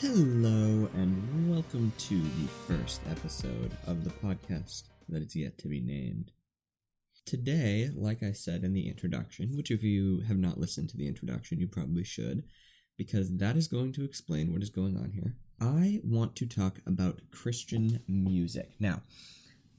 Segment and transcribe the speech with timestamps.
[0.00, 5.80] Hello, and welcome to the first episode of the podcast that is yet to be
[5.80, 6.30] named.
[7.26, 11.08] Today, like I said in the introduction, which if you have not listened to the
[11.08, 12.44] introduction, you probably should,
[12.96, 15.34] because that is going to explain what is going on here.
[15.60, 18.70] I want to talk about Christian music.
[18.78, 19.02] Now,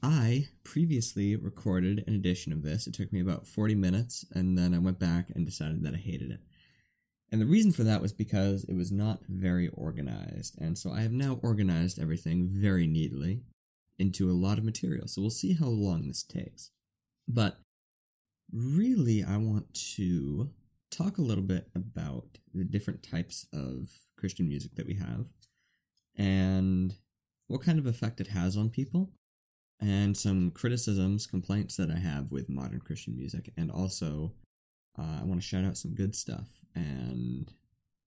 [0.02, 2.88] I previously recorded an edition of this.
[2.88, 5.98] It took me about 40 minutes, and then I went back and decided that I
[5.98, 6.40] hated it.
[7.32, 10.60] And the reason for that was because it was not very organized.
[10.60, 13.42] And so I have now organized everything very neatly
[14.00, 15.08] into a lot of material.
[15.08, 16.72] So we'll see how long this takes.
[17.28, 17.60] But
[18.52, 20.50] really, I want to
[20.90, 25.26] talk a little bit about the different types of Christian music that we have
[26.16, 26.96] and
[27.48, 29.12] what kind of effect it has on people
[29.82, 33.52] and some criticisms, complaints that I have with modern Christian music.
[33.58, 34.34] And also,
[34.98, 37.52] uh, I want to shout out some good stuff and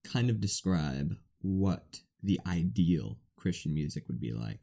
[0.05, 4.61] kind of describe what the ideal Christian music would be like.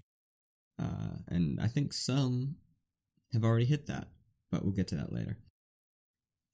[0.81, 2.55] Uh, and I think some
[3.33, 4.07] have already hit that,
[4.51, 5.37] but we'll get to that later.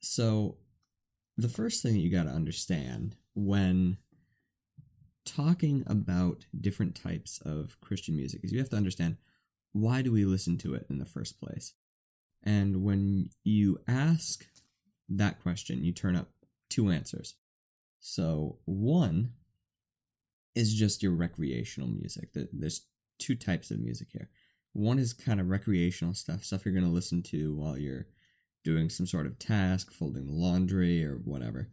[0.01, 0.57] So,
[1.37, 3.97] the first thing you got to understand when
[5.25, 9.17] talking about different types of Christian music is you have to understand
[9.75, 11.73] why do we listen to it in the first place?
[12.41, 14.45] And when you ask
[15.09, 16.29] that question, you turn up
[16.69, 17.35] two answers.
[17.99, 19.33] So, one
[20.55, 22.29] is just your recreational music.
[22.53, 22.85] There's
[23.19, 24.29] two types of music here.
[24.71, 28.07] One is kind of recreational stuff, stuff you're going to listen to while you're
[28.63, 31.67] doing some sort of task, folding laundry, or whatever.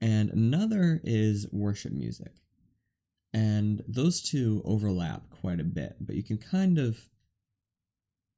[0.00, 2.34] And another is worship music.
[3.34, 7.08] And those two overlap quite a bit, but you can kind of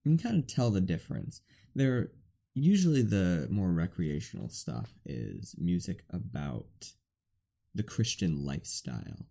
[0.05, 1.41] you can kind of tell the difference.
[1.74, 2.11] They're
[2.55, 6.92] usually the more recreational stuff is music about
[7.74, 9.27] the Christian lifestyle.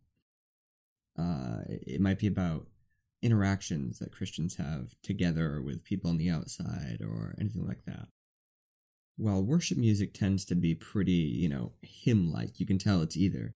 [1.17, 2.67] Uh, it might be about
[3.21, 8.07] interactions that Christians have together with people on the outside or anything like that.
[9.15, 13.15] While worship music tends to be pretty, you know, hymn like, you can tell it's
[13.15, 13.53] either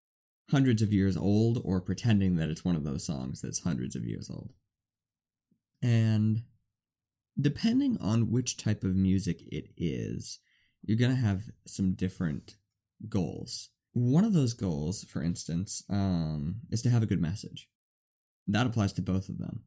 [0.51, 4.05] hundreds of years old or pretending that it's one of those songs that's hundreds of
[4.05, 4.53] years old.
[5.83, 6.43] And
[7.41, 10.39] depending on which type of music it is,
[10.83, 12.57] you're going to have some different
[13.09, 13.71] goals.
[13.93, 17.69] One of those goals, for instance, um, is to have a good message.
[18.47, 19.63] That applies to both of them.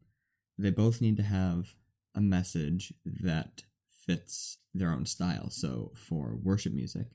[0.58, 1.74] They both need to have
[2.16, 5.50] a message that fits their own style.
[5.50, 7.08] So, for worship music,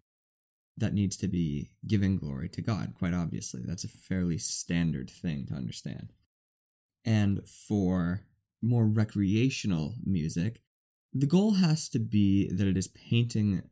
[0.76, 3.62] that needs to be giving glory to God, quite obviously.
[3.64, 6.12] That's a fairly standard thing to understand.
[7.04, 8.22] And for
[8.62, 10.60] more recreational music,
[11.12, 13.62] the goal has to be that it is painting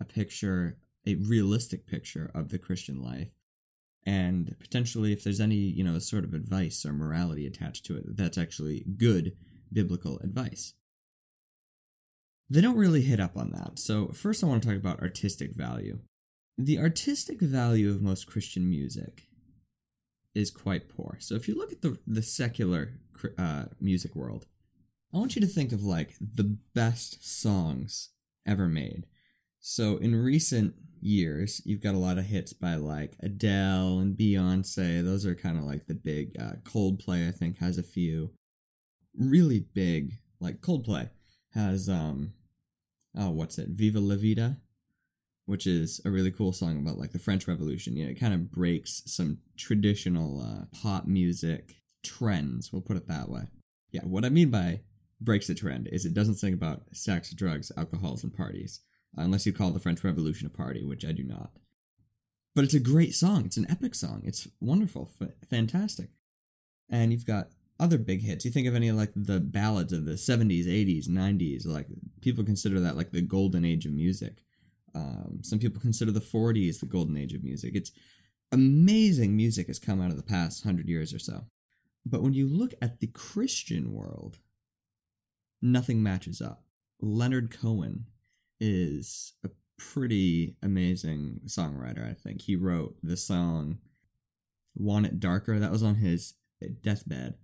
[0.00, 3.28] a picture, a realistic picture of the Christian life.
[4.06, 8.16] And potentially, if there's any, you know, sort of advice or morality attached to it,
[8.16, 9.36] that's actually good
[9.72, 10.74] biblical advice.
[12.48, 13.78] They don't really hit up on that.
[13.78, 15.98] So, first, I want to talk about artistic value.
[16.56, 19.28] The artistic value of most Christian music
[20.34, 21.16] is quite poor.
[21.20, 22.92] So if you look at the the secular
[23.38, 24.46] uh, music world,
[25.12, 28.10] I want you to think of like the best songs
[28.46, 29.06] ever made.
[29.60, 35.04] So in recent years, you've got a lot of hits by like Adele and Beyonce.
[35.04, 36.36] Those are kind of like the big.
[36.38, 38.30] Uh, Coldplay, I think, has a few
[39.16, 40.18] really big.
[40.40, 41.10] Like Coldplay
[41.54, 42.34] has um,
[43.16, 43.68] oh, what's it?
[43.68, 44.58] Viva La Vida
[45.48, 47.96] which is a really cool song about like the French Revolution.
[47.96, 52.72] You know, it kind of breaks some traditional uh, pop music trends.
[52.72, 53.48] We'll put it that way.
[53.90, 54.80] Yeah, what I mean by
[55.20, 58.80] breaks the trend is it doesn't sing about sex, drugs, alcohols, and parties,
[59.16, 61.50] uh, unless you call the French Revolution a party, which I do not.
[62.54, 63.44] But it's a great song.
[63.44, 64.22] It's an epic song.
[64.24, 66.10] It's wonderful, f- fantastic.
[66.90, 67.50] And you've got
[67.80, 68.44] other big hits.
[68.44, 71.86] You think of any like the ballads of the 70s, 80s, 90s, like
[72.20, 74.42] people consider that like the golden age of music.
[74.94, 77.72] Um, some people consider the 40s the golden age of music.
[77.74, 77.92] It's
[78.50, 81.44] amazing music has come out of the past hundred years or so.
[82.10, 84.38] But when you look at the Christian world,
[85.60, 86.64] nothing matches up.
[87.00, 88.06] Leonard Cohen
[88.60, 92.42] is a pretty amazing songwriter, I think.
[92.42, 93.78] He wrote the song
[94.74, 95.58] Want It Darker.
[95.58, 96.34] That was on his
[96.82, 97.34] deathbed.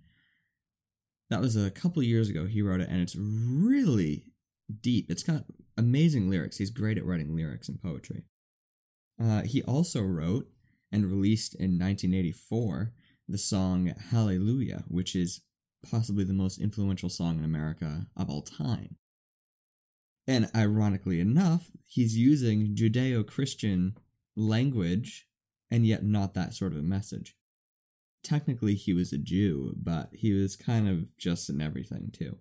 [1.30, 2.46] That was a couple years ago.
[2.46, 4.26] He wrote it, and it's really
[4.80, 5.10] deep.
[5.10, 5.44] It's got
[5.76, 6.58] amazing lyrics.
[6.58, 8.24] He's great at writing lyrics and poetry.
[9.22, 10.48] Uh, he also wrote
[10.90, 12.92] and released in 1984
[13.28, 15.40] the song Hallelujah, which is
[15.88, 18.96] possibly the most influential song in America of all time.
[20.26, 23.96] And ironically enough, he's using Judeo Christian
[24.36, 25.28] language
[25.70, 27.36] and yet not that sort of a message.
[28.22, 32.38] Technically, he was a Jew, but he was kind of just in everything too.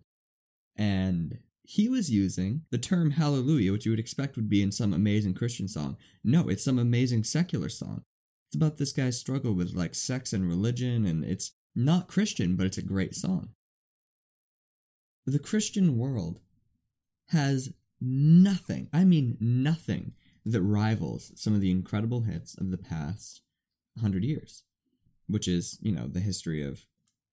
[0.77, 4.93] And he was using the term hallelujah, which you would expect would be in some
[4.93, 5.97] amazing Christian song.
[6.23, 8.03] No, it's some amazing secular song.
[8.53, 12.67] It's about this guy's struggle with like sex and religion, and it's not Christian, but
[12.67, 13.49] it's a great song.
[15.25, 16.39] The Christian world
[17.29, 20.11] has nothing, I mean nothing,
[20.45, 23.41] that rivals some of the incredible hits of the past
[23.95, 24.61] 100 years,
[25.25, 26.85] which is, you know, the history of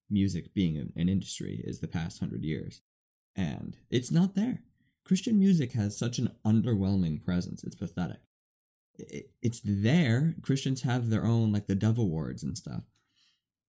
[0.08, 2.80] music being an industry is the past 100 years
[3.36, 4.62] and it's not there.
[5.04, 7.62] Christian music has such an underwhelming presence.
[7.62, 8.20] It's pathetic.
[9.42, 10.34] It's there.
[10.42, 12.84] Christians have their own, like the Dove Awards and stuff.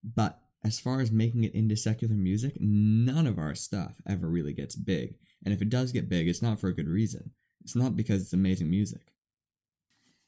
[0.04, 4.54] But as far as making it into secular music, none of our stuff ever really
[4.54, 5.16] gets big.
[5.44, 7.32] And if it does get big, it's not for a good reason.
[7.64, 9.14] It's not because it's amazing music.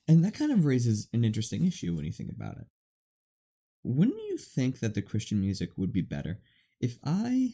[0.07, 2.67] And that kind of raises an interesting issue when you think about it.
[3.83, 6.39] Wouldn't you think that the Christian music would be better
[6.79, 7.53] if I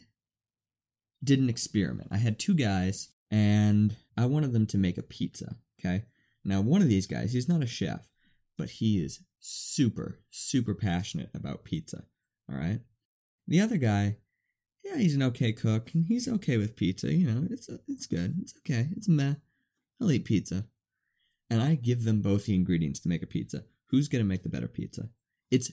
[1.23, 2.09] did an experiment.
[2.11, 5.55] I had two guys and I wanted them to make a pizza.
[5.79, 6.03] Okay.
[6.43, 8.09] Now, one of these guys, he's not a chef,
[8.57, 12.03] but he is super, super passionate about pizza.
[12.49, 12.79] All right.
[13.47, 14.17] The other guy,
[14.83, 17.13] yeah, he's an okay cook and he's okay with pizza.
[17.13, 18.35] You know, it's it's good.
[18.41, 18.89] It's okay.
[18.95, 19.35] It's meh.
[20.01, 20.65] I'll eat pizza.
[21.49, 23.63] And I give them both the ingredients to make a pizza.
[23.87, 25.09] Who's gonna make the better pizza?
[25.51, 25.71] It's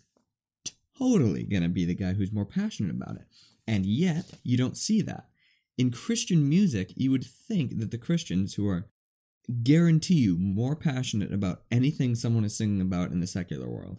[0.98, 3.26] totally gonna be the guy who's more passionate about it.
[3.66, 5.28] And yet, you don't see that
[5.78, 8.88] in Christian music, you would think that the Christians who are
[9.62, 13.98] guarantee you more passionate about anything someone is singing about in the secular world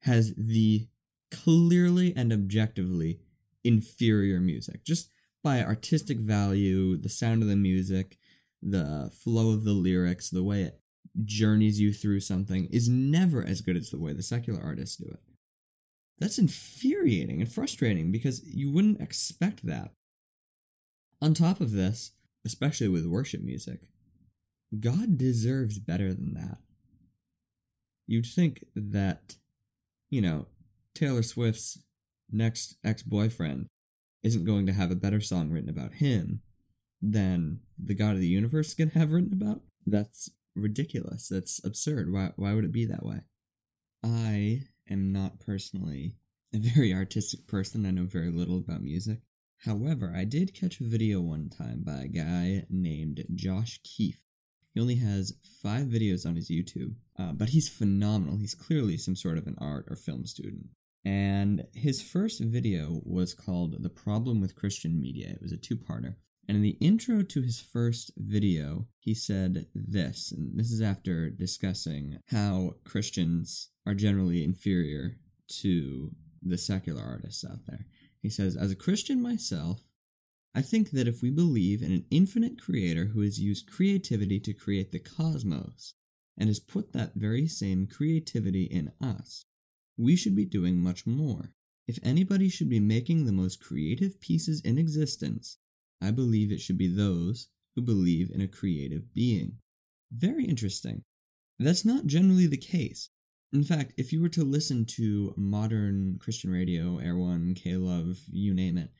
[0.00, 0.88] has the
[1.30, 3.20] clearly and objectively
[3.62, 4.84] inferior music.
[4.84, 5.10] Just
[5.42, 8.18] by artistic value the sound of the music
[8.62, 10.80] the flow of the lyrics the way it
[11.24, 15.06] journeys you through something is never as good as the way the secular artists do
[15.06, 15.20] it.
[16.18, 19.92] That's infuriating and frustrating because you wouldn't expect that.
[21.20, 22.12] On top of this,
[22.44, 23.82] especially with worship music,
[24.80, 26.58] God deserves better than that.
[28.06, 29.36] You'd think that,
[30.10, 30.46] you know,
[30.94, 31.78] Taylor Swift's
[32.30, 33.66] next ex boyfriend
[34.22, 36.40] isn't going to have a better song written about him
[37.00, 39.60] than the God of the universe is going to have written about.
[39.86, 41.28] That's ridiculous.
[41.28, 42.12] That's absurd.
[42.12, 43.20] Why, why would it be that way?
[44.02, 46.16] I am not personally
[46.54, 47.84] a very artistic person.
[47.84, 49.18] I know very little about music.
[49.64, 54.20] However, I did catch a video one time by a guy named Josh Keefe.
[54.74, 58.36] He only has five videos on his YouTube, uh, but he's phenomenal.
[58.36, 60.66] He's clearly some sort of an art or film student.
[61.04, 65.28] And his first video was called The Problem with Christian Media.
[65.28, 66.16] It was a two parter.
[66.48, 71.30] And in the intro to his first video, he said this, and this is after
[71.30, 75.18] discussing how Christians are generally inferior
[75.60, 76.10] to
[76.42, 77.86] the secular artists out there.
[78.20, 79.82] He says, As a Christian myself,
[80.54, 84.52] I think that if we believe in an infinite creator who has used creativity to
[84.52, 85.94] create the cosmos
[86.38, 89.46] and has put that very same creativity in us,
[89.96, 91.52] we should be doing much more.
[91.88, 95.58] If anybody should be making the most creative pieces in existence,
[96.00, 99.58] I believe it should be those who believe in a creative being.
[100.12, 101.02] Very interesting.
[101.58, 103.10] That's not generally the case.
[103.52, 108.18] In fact, if you were to listen to modern Christian radio, Air One, K Love,
[108.30, 108.90] you name it,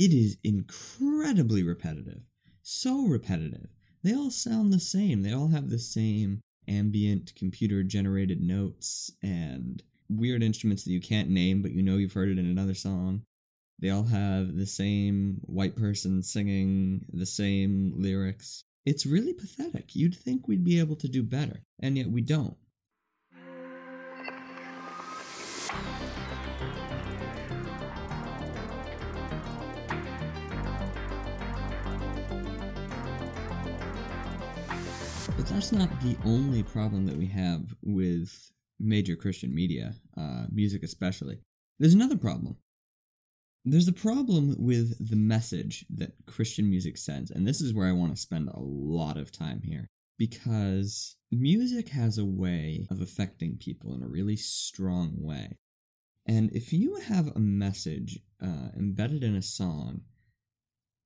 [0.00, 2.22] it is incredibly repetitive.
[2.62, 3.68] So repetitive.
[4.02, 5.20] They all sound the same.
[5.20, 11.28] They all have the same ambient computer generated notes and weird instruments that you can't
[11.28, 13.24] name, but you know you've heard it in another song.
[13.78, 18.64] They all have the same white person singing the same lyrics.
[18.86, 19.94] It's really pathetic.
[19.94, 22.56] You'd think we'd be able to do better, and yet we don't.
[35.50, 41.40] That's not the only problem that we have with major Christian media, uh, music especially.
[41.78, 42.56] There's another problem.
[43.64, 47.92] There's a problem with the message that Christian music sends, and this is where I
[47.92, 49.88] want to spend a lot of time here.
[50.16, 55.58] Because music has a way of affecting people in a really strong way.
[56.26, 60.02] And if you have a message uh, embedded in a song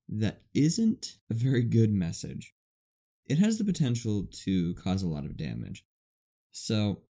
[0.07, 2.54] that isn't a very good message,
[3.27, 5.83] it has the potential to cause a lot of damage.
[6.51, 7.01] So,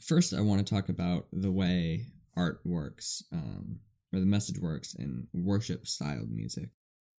[0.00, 3.80] first, I want to talk about the way art works, um,
[4.12, 6.70] or the message works in worship styled music.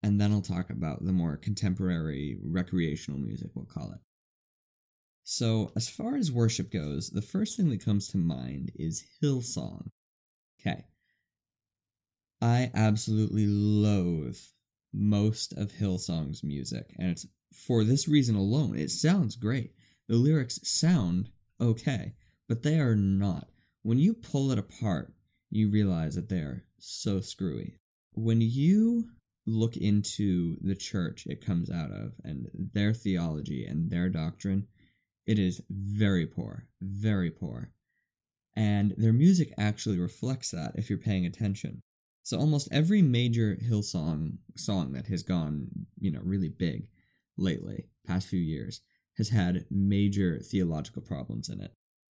[0.03, 4.00] and then I'll talk about the more contemporary recreational music, we'll call it.
[5.24, 9.88] So, as far as worship goes, the first thing that comes to mind is Hillsong.
[10.62, 10.85] Okay.
[12.39, 14.38] I absolutely loathe
[14.96, 18.78] most of Hillsong's music, and it's for this reason alone.
[18.78, 19.74] It sounds great.
[20.08, 22.14] The lyrics sound okay,
[22.48, 23.50] but they are not.
[23.82, 25.14] When you pull it apart,
[25.50, 27.78] you realize that they are so screwy.
[28.14, 29.10] When you
[29.48, 34.68] look into the church it comes out of and their theology and their doctrine,
[35.25, 37.72] it is very poor, very poor.
[38.56, 41.82] And their music actually reflects that if you're paying attention.
[42.25, 45.67] So almost every major Hillsong song that has gone,
[46.00, 46.88] you know, really big
[47.38, 48.82] lately, past few years,
[49.17, 51.72] has had major theological problems in it.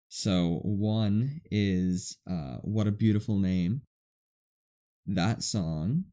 [0.08, 3.82] So one is uh, "What a Beautiful Name."
[5.06, 6.06] That song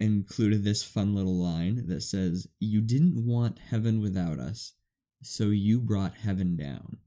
[0.00, 4.72] included this fun little line that says, "You didn't want heaven without us,
[5.22, 6.98] so you brought heaven down."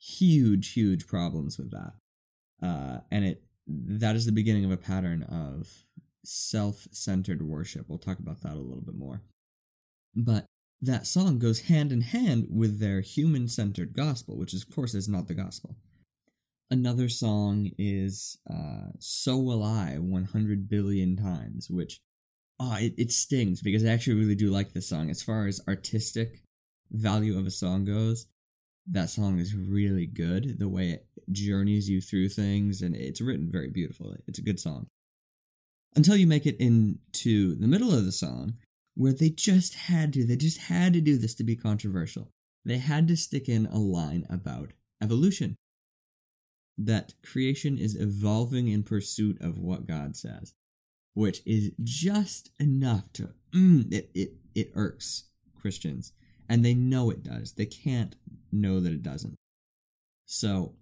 [0.00, 1.94] Huge, huge problems with that,
[2.60, 5.84] uh, and it that is the beginning of a pattern of
[6.24, 7.86] self centered worship.
[7.88, 9.22] We'll talk about that a little bit more.
[10.14, 10.46] But
[10.80, 15.08] that song goes hand in hand with their human centered gospel, which, of course, is
[15.08, 15.76] not the gospel.
[16.70, 22.00] Another song is uh, So Will I 100 billion times, which
[22.60, 25.10] oh, it, it stings because I actually really do like this song.
[25.10, 26.42] As far as artistic
[26.90, 28.26] value of a song goes,
[28.90, 30.58] that song is really good.
[30.58, 34.18] The way it journeys you through things, and it's written very beautifully.
[34.26, 34.86] It's a good song.
[35.94, 38.54] Until you make it into the middle of the song,
[38.94, 42.30] where they just had to, they just had to do this to be controversial.
[42.64, 45.56] They had to stick in a line about evolution.
[46.76, 50.54] That creation is evolving in pursuit of what God says,
[51.14, 55.24] which is just enough to, mm, it, it, it irks
[55.60, 56.12] Christians.
[56.48, 57.52] And they know it does.
[57.52, 58.16] They can't
[58.52, 59.36] know that it doesn't.
[60.26, 60.74] So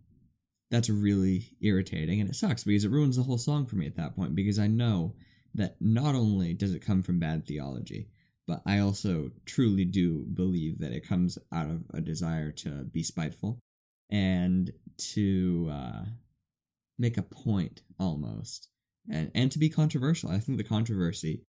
[0.71, 3.97] that's really irritating and it sucks because it ruins the whole song for me at
[3.97, 5.15] that point because I know
[5.55, 8.09] that not only does it come from bad theology,
[8.47, 13.03] but I also truly do believe that it comes out of a desire to be
[13.03, 13.59] spiteful
[14.11, 16.05] and to uh,
[16.99, 18.69] make a point almost
[19.11, 20.31] and, and to be controversial.
[20.31, 21.43] I think the controversy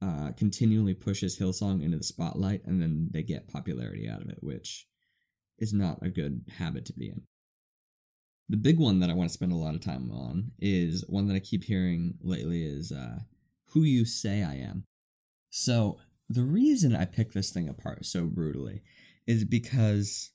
[0.00, 4.38] uh, continually pushes Hillsong into the spotlight and then they get popularity out of it,
[4.40, 4.86] which
[5.62, 7.22] is not a good habit to be in.
[8.48, 11.28] The big one that I want to spend a lot of time on is one
[11.28, 13.20] that I keep hearing lately is uh,
[13.68, 14.84] Who You Say I Am.
[15.50, 18.82] So, the reason I pick this thing apart so brutally
[19.26, 20.30] is because,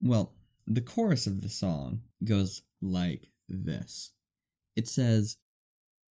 [0.00, 0.34] well,
[0.66, 4.12] the chorus of the song goes like this
[4.74, 5.36] it says,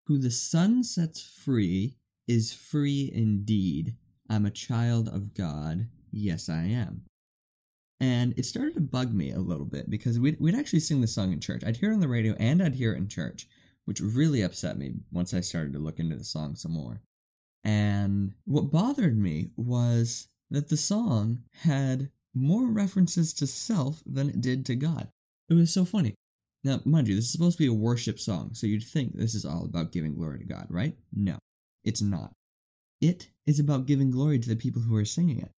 [0.06, 1.96] Who the Son sets free
[2.26, 3.94] is free indeed.
[4.28, 5.88] I'm a child of God.
[6.10, 7.04] Yes, I am.
[7.98, 11.06] And it started to bug me a little bit because we'd, we'd actually sing the
[11.06, 11.62] song in church.
[11.66, 13.48] I'd hear it on the radio and I'd hear it in church,
[13.86, 17.00] which really upset me once I started to look into the song some more.
[17.64, 24.40] And what bothered me was that the song had more references to self than it
[24.40, 25.08] did to God.
[25.48, 26.14] It was so funny.
[26.62, 29.34] Now, mind you, this is supposed to be a worship song, so you'd think this
[29.34, 30.96] is all about giving glory to God, right?
[31.12, 31.38] No,
[31.84, 32.32] it's not.
[33.00, 35.52] It is about giving glory to the people who are singing it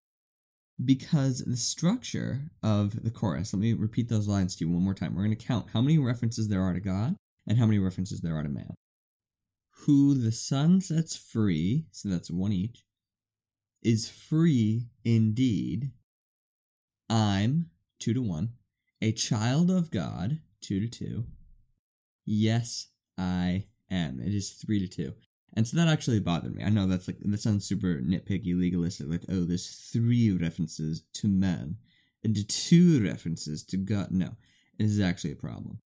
[0.84, 4.94] because the structure of the chorus, let me repeat those lines to you one more
[4.94, 5.16] time.
[5.16, 7.16] We're going to count how many references there are to God
[7.48, 8.76] and how many references there are to man.
[9.86, 12.84] Who the Son sets free, so that's one each,
[13.84, 15.92] is free indeed.
[17.10, 17.70] I'm,
[18.00, 18.54] two to one,
[19.02, 21.26] a child of God, two to two.
[22.26, 24.20] Yes, I am.
[24.20, 25.14] It is three to two.
[25.58, 26.64] And so that actually bothered me.
[26.64, 29.10] I know that's like that sounds super nitpicky, legalistic.
[29.10, 31.78] Like, oh, there's three references to man
[32.24, 34.12] and two references to God.
[34.12, 34.36] No,
[34.78, 35.80] this is actually a problem.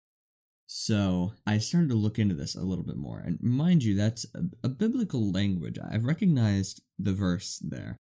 [0.68, 4.26] So I started to look into this a little bit more, and mind you, that's
[4.36, 5.80] a, a biblical language.
[5.80, 7.96] I've recognized the verse there.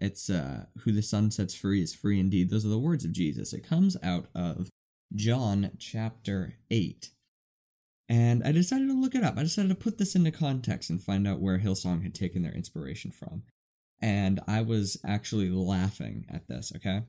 [0.00, 3.12] It's uh, "Who the Son sets free is free indeed." Those are the words of
[3.12, 3.52] Jesus.
[3.52, 4.70] It comes out of
[5.14, 7.10] John chapter eight,
[8.08, 9.38] and I decided to look it up.
[9.38, 12.52] I decided to put this into context and find out where Hillsong had taken their
[12.52, 13.42] inspiration from.
[14.00, 17.02] And I was actually laughing at this, okay?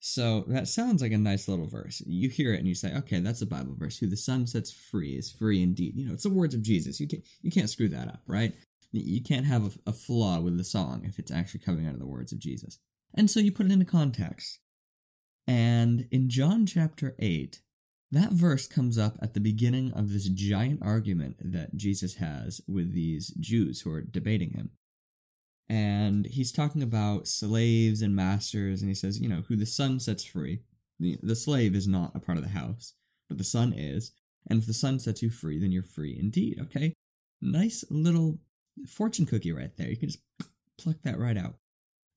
[0.00, 2.02] So that sounds like a nice little verse.
[2.06, 3.98] You hear it and you say, okay, that's a Bible verse.
[3.98, 5.96] Who the Son sets free is free indeed.
[5.96, 7.00] You know, it's the words of Jesus.
[7.00, 8.54] You can't, you can't screw that up, right?
[8.92, 12.00] You can't have a, a flaw with the song if it's actually coming out of
[12.00, 12.78] the words of Jesus.
[13.14, 14.58] And so you put it into context.
[15.46, 17.60] And in John chapter 8,
[18.10, 22.94] that verse comes up at the beginning of this giant argument that Jesus has with
[22.94, 24.70] these Jews who are debating him.
[25.68, 29.98] and he's talking about slaves and masters, and he says, you know, who the son
[29.98, 30.60] sets free.
[31.00, 32.94] The, the slave is not a part of the house,
[33.28, 34.12] but the son is.
[34.48, 36.92] And if the son sets you free, then you're free indeed, okay?
[37.40, 38.38] Nice little
[38.86, 39.88] fortune cookie right there.
[39.88, 40.20] You can just
[40.78, 41.54] pluck that right out.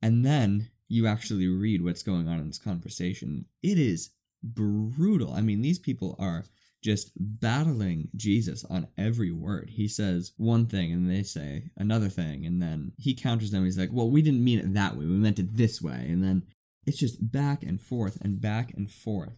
[0.01, 3.45] And then you actually read what's going on in this conversation.
[3.63, 4.11] It is
[4.53, 5.33] brutal.
[5.33, 6.45] I mean, these people are
[6.83, 9.71] just battling Jesus on every word.
[9.73, 13.65] He says one thing and they say another thing, and then he counters them.
[13.65, 15.05] He's like, Well, we didn't mean it that way.
[15.05, 16.05] We meant it this way.
[16.07, 16.43] And then
[16.85, 19.33] it's just back and forth and back and forth.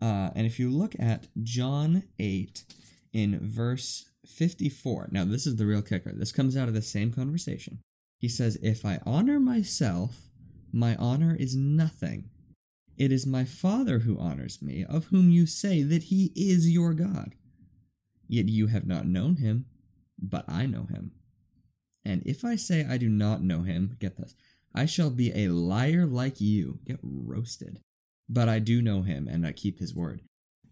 [0.00, 2.62] Uh, and if you look at John 8
[3.12, 6.12] in verse 54, now this is the real kicker.
[6.14, 7.80] This comes out of the same conversation.
[8.18, 10.28] He says, If I honor myself,
[10.72, 12.30] my honor is nothing.
[12.98, 16.94] It is my Father who honors me, of whom you say that he is your
[16.94, 17.36] God.
[18.26, 19.66] Yet you have not known him,
[20.20, 21.12] but I know him.
[22.04, 24.34] And if I say I do not know him, get this,
[24.74, 27.78] I shall be a liar like you, get roasted.
[28.28, 30.22] But I do know him, and I keep his word.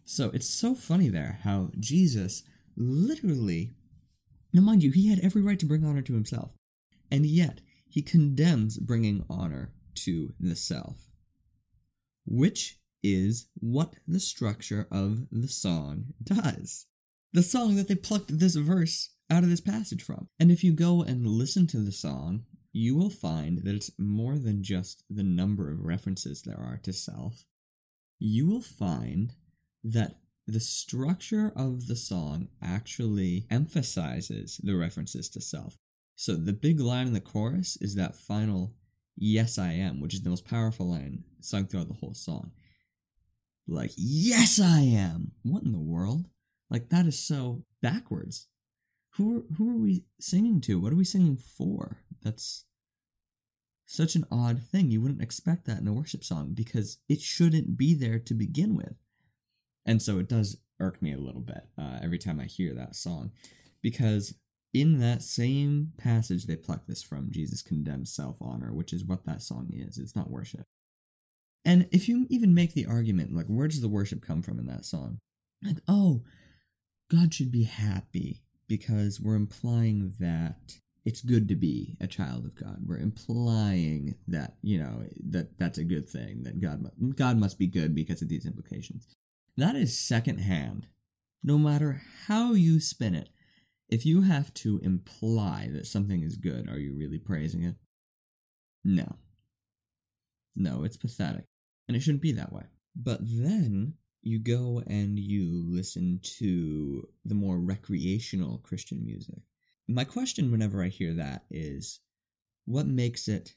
[0.05, 2.43] So it's so funny there how Jesus
[2.77, 3.75] literally,
[4.53, 6.51] now mind you, he had every right to bring honor to himself,
[7.09, 11.07] and yet he condemns bringing honor to the self
[12.27, 16.87] which is what the structure of the song does.
[17.33, 20.29] The song that they plucked this verse out of this passage from.
[20.39, 24.39] And if you go and listen to the song, you will find that it's more
[24.39, 27.45] than just the number of references there are to self.
[28.19, 29.33] You will find
[29.83, 30.17] that
[30.47, 35.77] the structure of the song actually emphasizes the references to self.
[36.15, 38.75] So the big line in the chorus is that final
[39.17, 42.53] Yes I Am, which is the most powerful line sung throughout the whole song.
[43.67, 45.33] Like, Yes I Am!
[45.43, 46.29] What in the world?
[46.71, 48.49] Like, that is so backwards.
[49.15, 50.79] Who are, who are we singing to?
[50.79, 52.03] What are we singing for?
[52.23, 52.65] That's
[53.87, 54.91] such an odd thing.
[54.91, 58.77] You wouldn't expect that in a worship song because it shouldn't be there to begin
[58.77, 58.97] with.
[59.87, 62.97] And so it does irk me a little bit uh, every time I hear that
[62.97, 63.31] song
[63.81, 64.35] because
[64.81, 69.43] in that same passage they pluck this from jesus condemns self-honor which is what that
[69.43, 69.99] song is.
[69.99, 70.65] It's not worship.
[71.65, 74.67] And if you even make the argument like where does the worship come from in
[74.67, 75.19] that song?
[75.65, 76.23] Like oh
[77.11, 82.55] god should be happy because we're implying that it's good to be a child of
[82.55, 82.81] god.
[82.87, 87.67] We're implying that you know that that's a good thing that god god must be
[87.67, 89.09] good because of these implications.
[89.57, 90.87] That is secondhand.
[91.43, 93.31] No matter how you spin it
[93.89, 97.77] if you have to imply that something is good, are you really praising it?
[98.85, 99.17] No.
[100.55, 101.45] No, it's pathetic.
[101.87, 102.65] And it shouldn't be that way.
[102.97, 109.39] But then you go and you listen to the more recreational Christian music.
[109.87, 112.01] My question whenever I hear that is
[112.65, 113.55] what makes it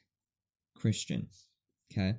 [0.75, 1.27] Christian?
[1.91, 2.17] Okay?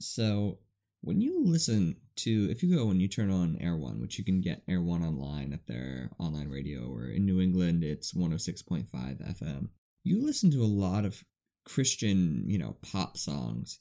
[0.00, 0.58] So
[1.02, 4.24] when you listen to if you go and you turn on Air One, which you
[4.24, 8.86] can get Air One online at their online radio, or in New England it's 106.5
[8.92, 9.68] FM.
[10.04, 11.24] You listen to a lot of
[11.64, 13.80] Christian, you know, pop songs,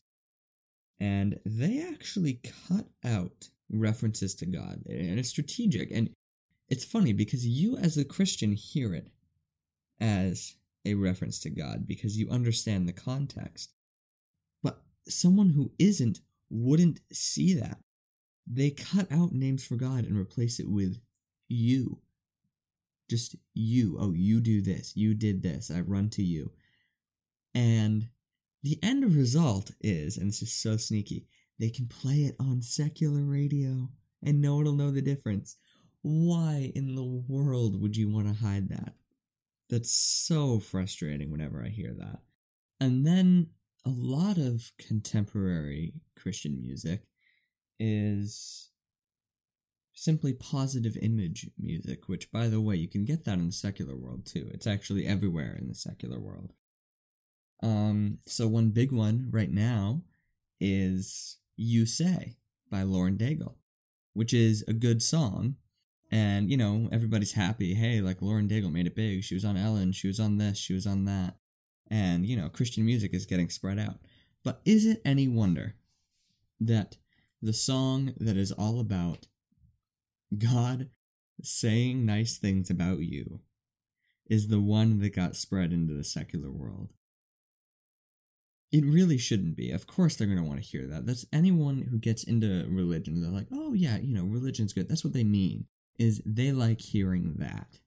[1.00, 5.92] and they actually cut out references to God, and it's strategic.
[5.92, 6.10] And
[6.70, 9.10] it's funny because you, as a Christian, hear it
[10.00, 13.74] as a reference to God because you understand the context.
[14.64, 16.20] But someone who isn't
[16.50, 17.78] wouldn't see that
[18.50, 21.00] they cut out names for God and replace it with
[21.48, 22.00] you.
[23.10, 23.98] Just you.
[24.00, 24.96] Oh, you do this.
[24.96, 25.72] You did this.
[25.72, 26.52] I run to you.
[27.54, 28.10] And
[28.64, 31.28] the end result is, and this is so sneaky,
[31.60, 33.90] they can play it on secular radio
[34.24, 35.58] and no one will know the difference.
[36.02, 38.94] Why in the world would you want to hide that?
[39.70, 42.20] That's so frustrating whenever I hear that.
[42.80, 43.48] And then
[43.86, 47.04] a lot of contemporary Christian music
[47.80, 48.70] is
[49.94, 53.96] simply positive image music, which, by the way, you can get that in the secular
[53.96, 54.50] world too.
[54.54, 56.54] It's actually everywhere in the secular world.
[57.64, 60.04] Um, so one big one right now
[60.60, 62.38] is "You Say"
[62.70, 63.56] by Lauren Daigle,
[64.14, 65.56] which is a good song,
[66.12, 67.74] and you know everybody's happy.
[67.74, 69.24] Hey, like Lauren Daigle made it big.
[69.24, 69.92] She was on Ellen.
[69.92, 70.58] She was on this.
[70.58, 71.38] She was on that,
[71.90, 73.98] and you know Christian music is getting spread out.
[74.44, 75.76] But is it any wonder
[76.60, 76.98] that
[77.42, 79.28] the song that is all about
[80.38, 80.90] God
[81.42, 83.42] saying nice things about you
[84.30, 86.94] is the one that got spread into the secular world.
[88.72, 89.72] It really shouldn't be.
[89.72, 91.06] Of course, they're going to want to hear that.
[91.06, 93.22] That's anyone who gets into religion.
[93.22, 94.90] They're like, oh, yeah, you know, religion's good.
[94.90, 97.80] That's what they mean, is they like hearing that.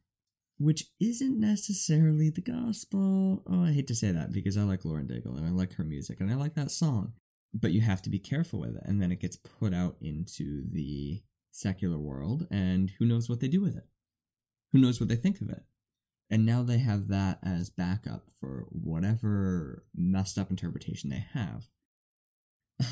[0.61, 3.43] which isn't necessarily the gospel.
[3.51, 5.85] Oh, I hate to say that because I like Lauren Daigle and I like her
[5.85, 7.15] music and I like that song.
[7.53, 10.63] But you have to be careful with it, and then it gets put out into
[10.71, 13.87] the secular world, and who knows what they do with it?
[14.73, 15.65] Who knows what they think of it?
[16.31, 21.67] And now they have that as backup for whatever messed up interpretation they have.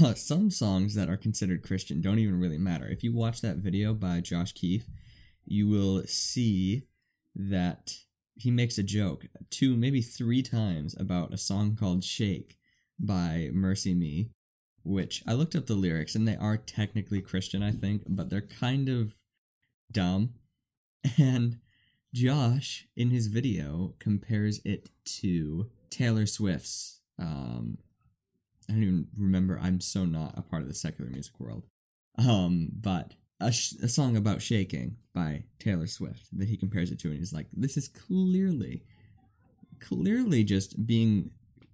[0.03, 2.89] Uh, some songs that are considered Christian don't even really matter.
[2.89, 4.87] If you watch that video by Josh Keefe,
[5.47, 6.89] you will see
[7.35, 7.95] that
[8.35, 12.59] he makes a joke two, maybe three times about a song called Shake
[12.99, 14.31] by MercyMe,
[14.83, 18.41] which I looked up the lyrics and they are technically Christian, I think, but they're
[18.41, 19.15] kind of
[19.91, 20.35] dumb.
[21.19, 21.59] And
[22.13, 27.79] Josh, in his video, compares it to Taylor Swift's um,
[28.69, 29.59] I don't even remember.
[29.63, 31.65] I'm so not a part of the secular music world.
[32.19, 36.99] Um, but a, sh- a song about shaking by Taylor Swift that he compares it
[37.01, 38.83] to, and he's like, "This is clearly,
[39.81, 41.31] clearly just being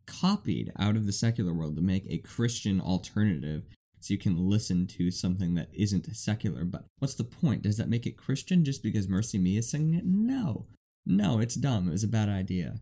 [0.06, 3.64] copied out of the secular world to make a Christian alternative."
[4.00, 7.62] So you can listen to something that isn't secular, but what's the point?
[7.62, 10.04] Does that make it Christian just because Mercy Me is singing it?
[10.04, 10.66] No,
[11.06, 11.88] no, it's dumb.
[11.88, 12.80] It was a bad idea.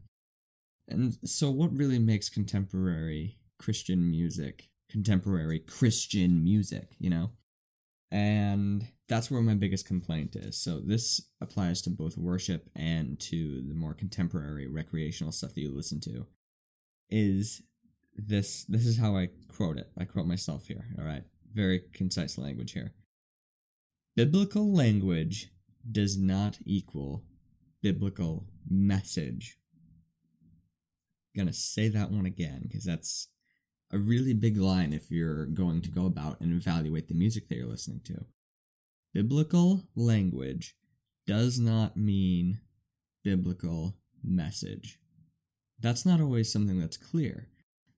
[0.89, 7.31] And so, what really makes contemporary Christian music, contemporary Christian music, you know?
[8.11, 10.57] And that's where my biggest complaint is.
[10.57, 15.75] So this applies to both worship and to the more contemporary recreational stuff that you
[15.75, 16.27] listen to.
[17.15, 17.61] Is
[18.17, 19.91] this this is how I quote it.
[19.99, 21.25] I quote myself here, all right?
[21.53, 22.95] Very concise language here.
[24.17, 25.51] Biblical language
[25.91, 27.23] does not equal
[27.83, 29.59] biblical message.
[31.35, 33.29] I'm gonna say that one again because that's
[33.91, 37.57] a really big line if you're going to go about and evaluate the music that
[37.57, 38.25] you're listening to.
[39.13, 40.77] Biblical language
[41.27, 42.61] does not mean
[43.23, 44.99] biblical message.
[45.83, 47.49] That's not always something that's clear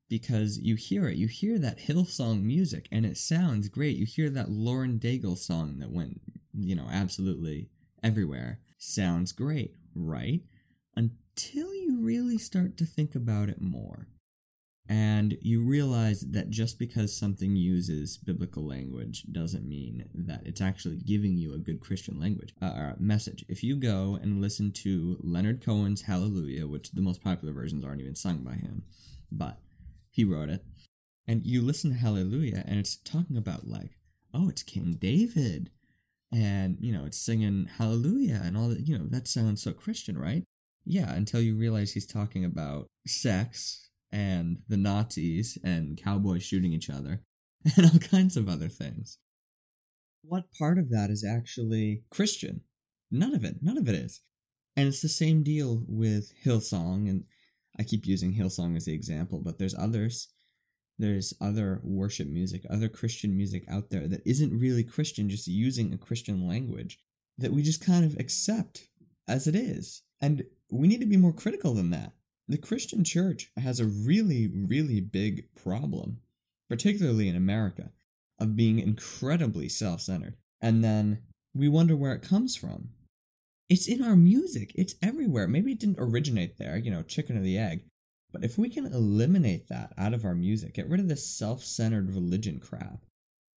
[0.09, 1.17] because you hear it.
[1.17, 3.97] You hear that Hillsong music and it sounds great.
[3.97, 6.21] You hear that Lauren Daigle song that went,
[6.53, 7.69] you know, absolutely
[8.03, 8.61] everywhere.
[8.79, 10.41] Sounds great, right?
[10.97, 14.09] Until you really start to think about it more
[14.89, 20.97] and you realize that just because something uses biblical language doesn't mean that it's actually
[20.97, 23.47] giving you a good Christian language uh, message.
[23.49, 28.03] If you go and listen to Leonard Cohen's Hallelujah, which the most popular versions aren't
[28.03, 28.83] even sung by him,
[29.33, 29.59] but
[30.11, 30.63] he wrote it,
[31.27, 33.93] and you listen to Hallelujah, and it's talking about like,
[34.35, 35.71] oh, it's King David,
[36.31, 38.87] and you know, it's singing Hallelujah and all that.
[38.87, 40.45] You know, that sounds so Christian, right?
[40.85, 46.89] Yeah, until you realize he's talking about sex and the Nazis and cowboys shooting each
[46.89, 47.23] other
[47.77, 49.19] and all kinds of other things.
[50.23, 52.61] What part of that is actually Christian?
[53.11, 53.57] None of it.
[53.61, 54.21] None of it is.
[54.77, 57.25] And it's the same deal with Hillsong, and
[57.79, 60.29] I keep using Hillsong as the example, but there's others.
[60.97, 65.93] There's other worship music, other Christian music out there that isn't really Christian, just using
[65.93, 67.01] a Christian language
[67.37, 68.89] that we just kind of accept
[69.27, 70.03] as it is.
[70.21, 72.13] And we need to be more critical than that.
[72.47, 76.19] The Christian church has a really, really big problem,
[76.69, 77.91] particularly in America,
[78.39, 80.37] of being incredibly self centered.
[80.61, 81.23] And then
[81.55, 82.91] we wonder where it comes from.
[83.71, 85.49] It's in our music, it's everywhere.
[85.49, 87.85] Maybe it didn't originate there, you know, chicken or the egg.
[88.31, 91.65] But if we can eliminate that out of our music, get rid of this self
[91.65, 93.07] centered religion crap,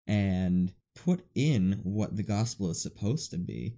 [0.07, 3.75] and put in what the gospel is supposed to be,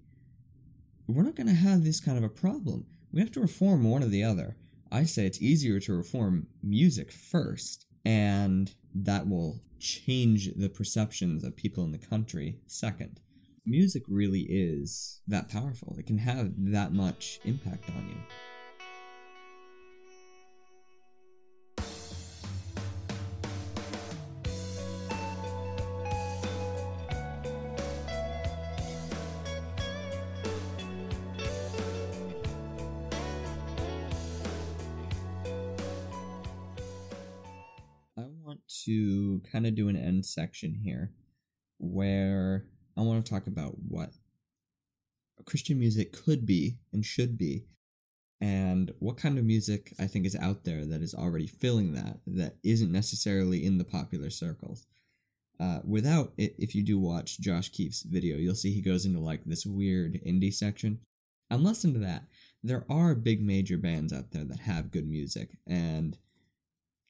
[1.07, 2.87] we're not going to have this kind of a problem.
[3.13, 4.57] We have to reform one or the other.
[4.91, 11.57] I say it's easier to reform music first, and that will change the perceptions of
[11.57, 13.21] people in the country second.
[13.67, 18.17] Music really is that powerful, it can have that much impact on you.
[40.35, 41.13] Section here
[41.79, 42.65] where
[42.97, 44.11] I want to talk about what
[45.45, 47.65] Christian music could be and should be,
[48.41, 52.19] and what kind of music I think is out there that is already filling that,
[52.27, 54.87] that isn't necessarily in the popular circles.
[55.61, 59.19] Uh, without it, if you do watch Josh Keefe's video, you'll see he goes into
[59.21, 61.01] like this weird indie section.
[61.51, 62.25] And listen to that.
[62.63, 66.19] There are big major bands out there that have good music, and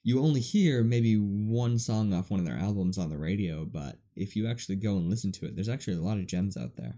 [0.03, 3.99] you only hear maybe one song off one of their albums on the radio, but
[4.17, 6.77] if you actually go and listen to it, there's actually a lot of gems out
[6.77, 6.97] there.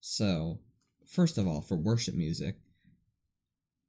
[0.00, 0.60] So,
[1.06, 2.56] first of all, for worship music,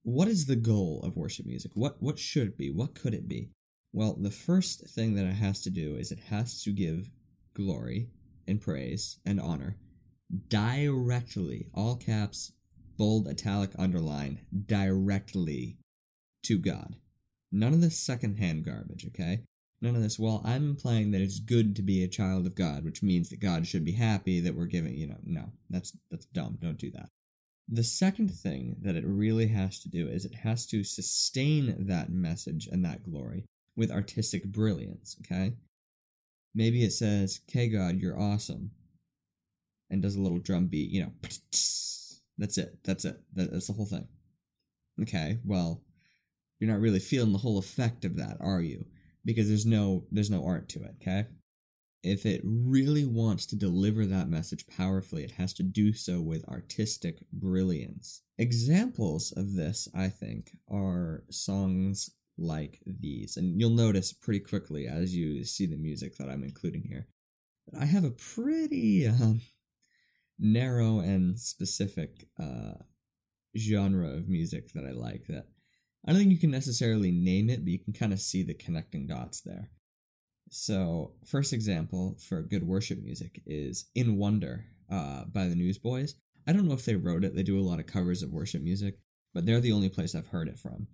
[0.04, 1.72] what is the goal of worship music?
[1.74, 2.72] What what should it be?
[2.72, 3.52] What could it be?
[3.92, 7.10] Well, the first thing that it has to do is it has to give
[7.54, 8.10] glory
[8.48, 9.78] and praise and honor
[10.50, 12.52] directly, all caps,
[12.98, 15.78] bold, italic, underline, directly
[16.44, 16.96] to God.
[17.52, 19.42] None of this secondhand garbage, okay?
[19.82, 22.84] None of this, well, I'm implying that it's good to be a child of God,
[22.84, 26.26] which means that God should be happy that we're giving, you know, no, that's that's
[26.26, 26.58] dumb.
[26.60, 27.10] Don't do that.
[27.70, 32.10] The second thing that it really has to do is it has to sustain that
[32.10, 35.54] message and that glory with artistic brilliance, okay?
[36.56, 38.72] Maybe it says, Okay, God, you're awesome.
[39.90, 41.12] And does a little drum beat, you know.
[42.40, 42.78] That's it.
[42.84, 43.20] That's it.
[43.34, 44.08] That's the whole thing.
[45.02, 45.82] Okay, well,
[46.60, 48.86] you're not really feeling the whole effect of that, are you?
[49.26, 51.26] Because there's no there's no art to it, okay?
[52.04, 56.48] If it really wants to deliver that message powerfully, it has to do so with
[56.48, 58.22] artistic brilliance.
[58.38, 63.36] Examples of this, I think, are songs like these.
[63.36, 67.08] And you'll notice pretty quickly as you see the music that I'm including here.
[67.78, 69.42] I have a pretty um,
[70.40, 72.76] narrow and specific uh,
[73.58, 75.48] genre of music that I like that
[76.08, 78.54] I don't think you can necessarily name it, but you can kind of see the
[78.54, 79.72] connecting dots there.
[80.50, 86.16] So, first example for good worship music is In Wonder uh, by the Newsboys.
[86.48, 88.62] I don't know if they wrote it, they do a lot of covers of worship
[88.62, 89.00] music,
[89.34, 90.88] but they're the only place I've heard it from.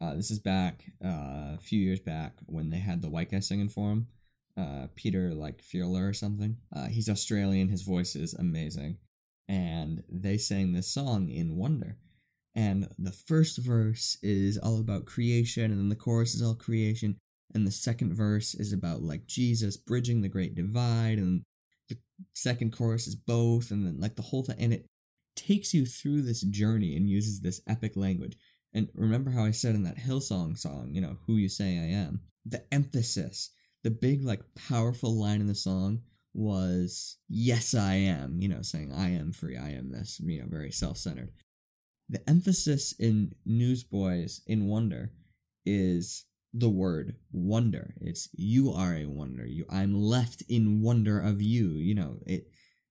[0.00, 3.40] Uh, this is back uh, a few years back when they had the white guy
[3.40, 4.06] singing for them.
[4.56, 6.56] Uh, Peter like Furler or something.
[6.74, 7.68] Uh, he's Australian.
[7.68, 8.98] His voice is amazing,
[9.48, 11.96] and they sang this song in Wonder.
[12.54, 17.16] And the first verse is all about creation, and then the chorus is all creation,
[17.54, 21.42] and the second verse is about like Jesus bridging the great divide, and
[21.88, 21.98] the
[22.34, 24.86] second chorus is both, and then like the whole thing, and it
[25.36, 28.36] takes you through this journey and uses this epic language
[28.72, 31.86] and remember how I said in that Hillsong song, you know, who you say I
[31.86, 32.20] am?
[32.46, 33.50] The emphasis,
[33.82, 38.92] the big, like, powerful line in the song was, yes, I am, you know, saying,
[38.92, 41.32] I am free, I am this, you know, very self centered.
[42.10, 45.12] The emphasis in Newsboys in Wonder
[45.64, 47.94] is the word wonder.
[48.00, 49.46] It's you are a wonder.
[49.46, 51.68] You I'm left in wonder of you.
[51.68, 52.50] You know, it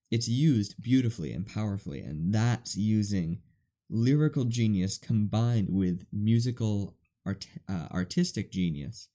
[0.10, 3.41] it's used beautifully and powerfully, and that's using
[3.89, 9.10] lyrical genius combined with musical art, uh, artistic genius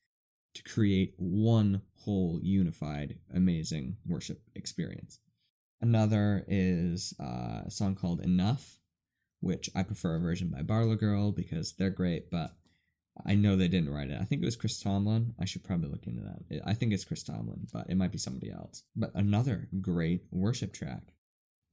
[0.52, 5.18] to create one whole unified amazing worship experience
[5.80, 8.78] another is uh, a song called enough
[9.44, 12.56] which i prefer a version by barlow girl because they're great but
[13.26, 15.88] i know they didn't write it i think it was chris tomlin i should probably
[15.88, 19.12] look into that i think it's chris tomlin but it might be somebody else but
[19.14, 21.14] another great worship track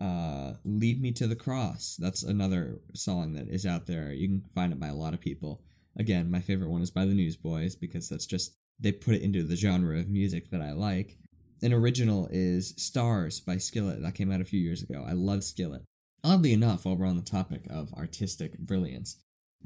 [0.01, 1.97] uh, Lead Me to the Cross.
[1.99, 4.11] That's another song that is out there.
[4.11, 5.61] You can find it by a lot of people.
[5.95, 9.43] Again, my favorite one is by the Newsboys because that's just, they put it into
[9.43, 11.17] the genre of music that I like.
[11.61, 14.01] An original is Stars by Skillet.
[14.01, 15.05] That came out a few years ago.
[15.07, 15.83] I love Skillet.
[16.23, 19.17] Oddly enough, while we're on the topic of artistic brilliance,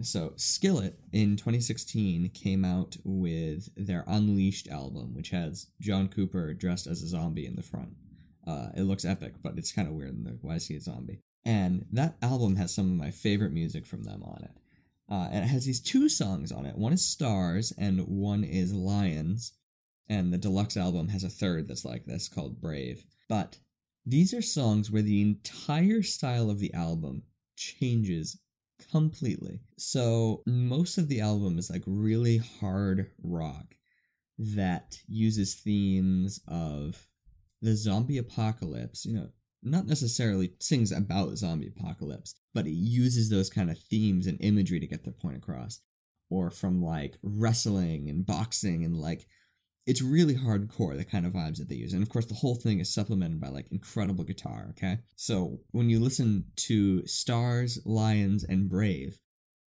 [0.02, 6.88] so Skillet in 2016 came out with their Unleashed album, which has John Cooper dressed
[6.88, 7.96] as a zombie in the front.
[8.46, 10.24] Uh, it looks epic, but it's kind of weird.
[10.24, 11.22] Like, why is he a zombie?
[11.44, 14.52] And that album has some of my favorite music from them on it.
[15.10, 16.78] Uh, and it has these two songs on it.
[16.78, 19.54] One is Stars, and one is Lions.
[20.10, 23.06] And the deluxe album has a third that's like this called Brave.
[23.28, 23.58] But
[24.06, 27.24] these are songs where the entire style of the album
[27.56, 28.40] changes
[28.92, 29.60] completely.
[29.78, 33.76] So most of the album is like really hard rock
[34.38, 37.08] that uses themes of
[37.62, 39.30] the zombie apocalypse, you know,
[39.64, 44.80] not necessarily sings about zombie apocalypse, but it uses those kind of themes and imagery
[44.80, 45.80] to get their point across.
[46.30, 49.28] Or from like wrestling and boxing and like
[49.88, 52.56] it's really hardcore the kind of vibes that they use and of course the whole
[52.56, 58.44] thing is supplemented by like incredible guitar okay so when you listen to stars lions
[58.44, 59.20] and brave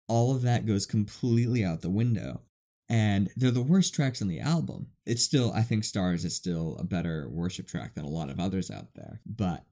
[0.07, 2.41] all of that goes completely out the window
[2.89, 4.87] and they're the worst tracks on the album.
[5.05, 8.39] It's still, I think Stars is still a better worship track than a lot of
[8.39, 9.63] others out there, but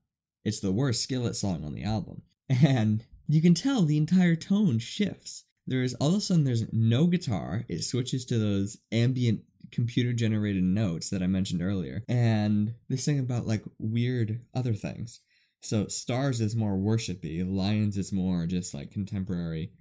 [0.45, 2.21] it's the worst Skillet song on the album.
[2.65, 5.43] And you can tell the entire tone shifts.
[5.65, 7.65] There's all of a sudden there's no guitar.
[7.67, 12.03] It switches to those ambient computer generated notes that I mentioned earlier.
[12.07, 15.21] And they sing about like weird other things.
[15.61, 19.71] So Stars is more worshipy, Lions is more just like contemporary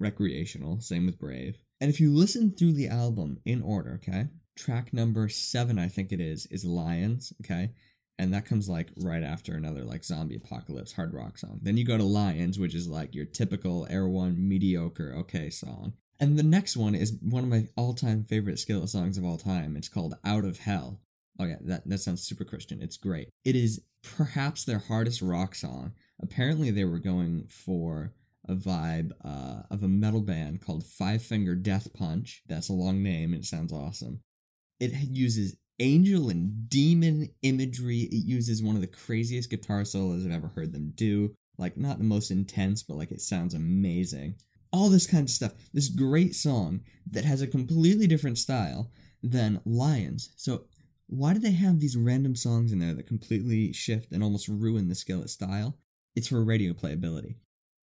[0.00, 1.58] recreational, same with Brave.
[1.80, 6.10] And if you listen through the album in order, okay, track number seven, I think
[6.10, 7.70] it is, is Lions, okay,
[8.18, 11.60] and that comes like right after another like zombie apocalypse hard rock song.
[11.62, 15.92] Then you go to Lions, which is like your typical Air One mediocre okay song.
[16.18, 19.76] And the next one is one of my all-time favorite Skillet songs of all time.
[19.76, 21.00] It's called Out of Hell.
[21.38, 22.80] Oh yeah, that, that sounds super Christian.
[22.80, 23.28] It's great.
[23.44, 25.92] It is perhaps their hardest rock song.
[26.22, 28.14] Apparently they were going for
[28.48, 32.42] a vibe uh, of a metal band called Five Finger Death Punch.
[32.46, 34.20] That's a long name it sounds awesome.
[34.80, 38.00] It uses angel and demon imagery.
[38.00, 41.34] It uses one of the craziest guitar solos I've ever heard them do.
[41.58, 44.36] Like, not the most intense, but like it sounds amazing.
[44.72, 45.52] All this kind of stuff.
[45.72, 48.90] This great song that has a completely different style
[49.22, 50.30] than Lions.
[50.36, 50.64] So,
[51.08, 54.88] why do they have these random songs in there that completely shift and almost ruin
[54.88, 55.78] the Skillet style?
[56.16, 57.36] It's for radio playability.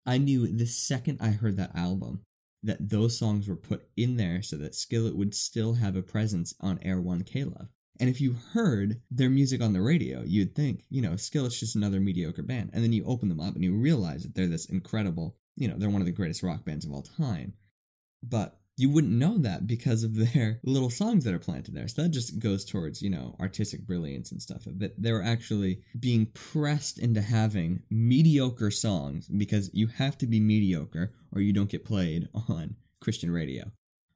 [0.05, 2.21] I knew the second I heard that album
[2.63, 6.53] that those songs were put in there so that Skillet would still have a presence
[6.59, 7.67] on Air One, K-Love.
[7.99, 11.75] And if you heard their music on the radio, you'd think, you know, Skillet's just
[11.75, 12.71] another mediocre band.
[12.73, 15.75] And then you open them up and you realize that they're this incredible, you know,
[15.77, 17.53] they're one of the greatest rock bands of all time.
[18.21, 21.87] But you wouldn't know that because of their little songs that are planted there.
[21.87, 24.63] So that just goes towards, you know, artistic brilliance and stuff.
[24.65, 30.39] But they were actually being pressed into having mediocre songs because you have to be
[30.39, 33.71] mediocre or you don't get played on Christian radio.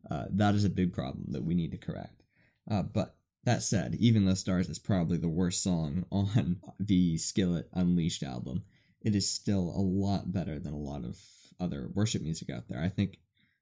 [0.10, 2.24] Uh, that is a big problem that we need to correct.
[2.70, 7.70] Uh, but that said, Even the Stars is probably the worst song on the Skillet
[7.74, 8.64] Unleashed album.
[9.08, 11.18] It is still a lot better than a lot of
[11.60, 12.82] other worship music out there.
[12.82, 13.20] I think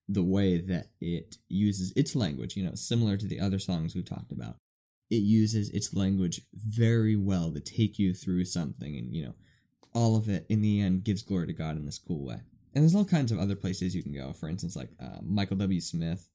[0.08, 4.06] the way that it uses its language, you know, similar to the other songs we've
[4.06, 4.56] talked about,
[5.10, 9.34] it uses its language very well to take you through something and, you know,
[9.94, 12.42] all of it in the end gives glory to God in this cool way.
[12.74, 14.34] And there's all kinds of other places you can go.
[14.34, 15.80] For instance, like uh, Michael W.
[15.80, 16.28] Smith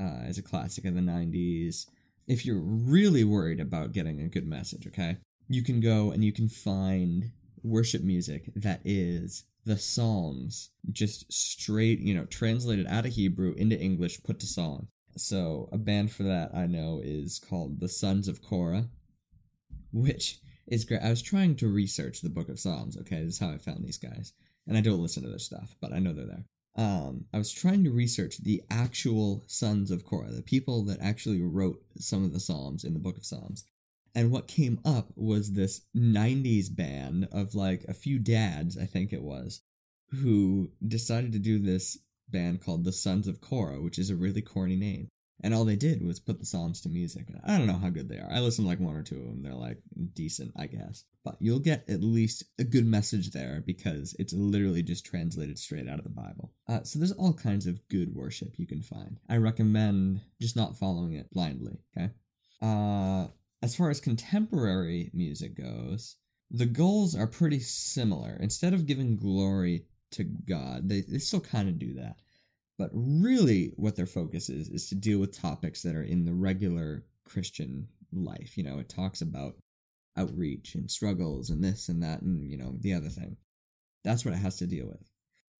[0.00, 1.86] uh, is a classic of the 90s
[2.26, 6.32] if you're really worried about getting a good message, okay, you can go and you
[6.32, 7.30] can find
[7.62, 13.78] worship music that is the Psalms just straight, you know, translated out of Hebrew into
[13.78, 14.88] English, put to song.
[15.16, 18.88] So a band for that I know is called the Sons of Korah,
[19.92, 21.02] which is great.
[21.02, 22.96] I was trying to research the Book of Psalms.
[22.98, 24.32] Okay, this is how I found these guys,
[24.66, 26.44] and I don't listen to their stuff, but I know they're there
[26.76, 31.40] um, I was trying to research the actual sons of Korah, the people that actually
[31.40, 33.64] wrote some of the Psalms in the Book of Psalms.
[34.16, 39.12] And what came up was this 90s band of like a few dads, I think
[39.12, 39.60] it was,
[40.08, 41.98] who decided to do this
[42.30, 45.08] band called the Sons of Korah, which is a really corny name.
[45.42, 47.26] And all they did was put the Psalms to music.
[47.44, 48.30] I don't know how good they are.
[48.32, 49.42] I listened to like one or two of them.
[49.42, 49.82] They're like
[50.14, 51.04] decent, I guess.
[51.22, 55.90] But you'll get at least a good message there because it's literally just translated straight
[55.90, 56.52] out of the Bible.
[56.66, 59.18] Uh, so there's all kinds of good worship you can find.
[59.28, 62.12] I recommend just not following it blindly, okay?
[62.62, 63.26] Uh,
[63.62, 66.16] as far as contemporary music goes,
[66.50, 68.36] the goals are pretty similar.
[68.40, 72.16] Instead of giving glory to God, they, they still kind of do that
[72.78, 76.34] but really, what their focus is, is to deal with topics that are in the
[76.34, 78.56] regular Christian life.
[78.58, 79.56] You know, it talks about
[80.16, 83.36] outreach and struggles and this and that and, you know, the other thing.
[84.04, 85.10] That's what it has to deal with.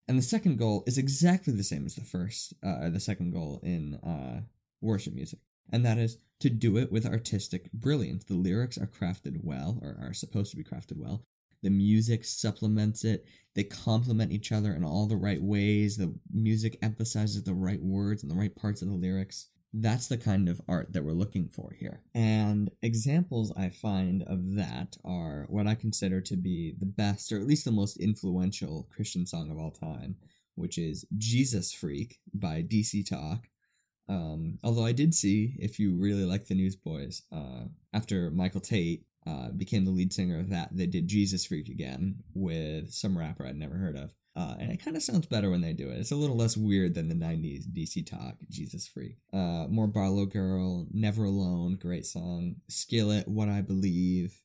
[0.08, 3.60] And the second goal is exactly the same as the first, uh, the second goal
[3.62, 4.42] in uh,
[4.80, 5.40] worship music.
[5.70, 8.24] And that is to do it with artistic brilliance.
[8.24, 11.24] The lyrics are crafted well, or are supposed to be crafted well.
[11.62, 13.24] The music supplements it.
[13.54, 15.96] They complement each other in all the right ways.
[15.96, 19.48] The music emphasizes the right words and the right parts of the lyrics.
[19.72, 22.02] That's the kind of art that we're looking for here.
[22.14, 27.38] And examples I find of that are what I consider to be the best, or
[27.38, 30.16] at least the most influential Christian song of all time,
[30.54, 33.48] which is Jesus Freak by DC Talk.
[34.08, 39.04] Um, although I did see, if you really like the Newsboys, uh, after Michael Tait
[39.26, 40.68] uh, became the lead singer of that.
[40.70, 44.14] They did Jesus Freak again with some rapper I'd never heard of.
[44.36, 45.98] Uh, and it kind of sounds better when they do it.
[45.98, 49.16] It's a little less weird than the 90s DC Talk, Jesus Freak.
[49.32, 52.56] Uh, more Barlow Girl, Never Alone, great song.
[52.68, 54.40] Skillet, What I Believe,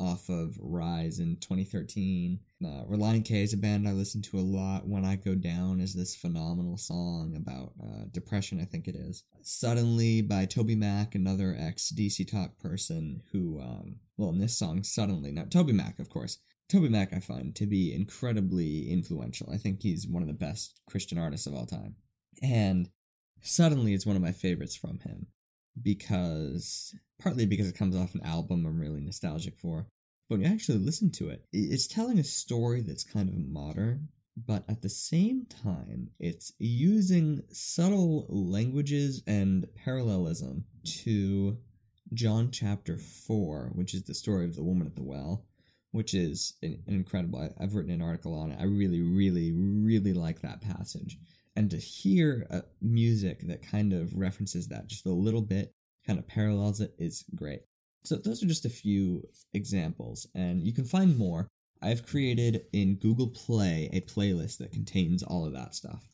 [0.00, 2.38] off of Rise in 2013.
[2.64, 4.86] Uh, Relient K is a band I listen to a lot.
[4.86, 9.24] When I Go Down is this phenomenal song about uh, depression, I think it is.
[9.42, 15.32] Suddenly by TobyMac, another ex DC Talk person who, um, well, in this song, Suddenly,
[15.32, 16.38] not TobyMac, of course.
[16.72, 19.50] TobyMac I find to be incredibly influential.
[19.52, 21.96] I think he's one of the best Christian artists of all time.
[22.42, 22.90] And
[23.40, 25.28] Suddenly is one of my favorites from him
[25.82, 29.86] because partly because it comes off an album I'm really nostalgic for.
[30.28, 34.08] But when you actually listen to it, it's telling a story that's kind of modern,
[34.36, 40.64] but at the same time, it's using subtle languages and parallelism
[41.04, 41.58] to
[42.12, 45.46] John chapter 4, which is the story of the woman at the well,
[45.92, 47.48] which is an, incredible.
[47.58, 48.58] I've written an article on it.
[48.60, 51.18] I really, really, really like that passage.
[51.56, 55.72] And to hear uh, music that kind of references that just a little bit,
[56.06, 57.62] kind of parallels it, is great.
[58.04, 61.48] So, those are just a few examples, and you can find more.
[61.82, 66.06] I've created in Google Play a playlist that contains all of that stuff